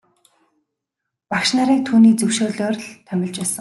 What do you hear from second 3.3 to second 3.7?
байсан.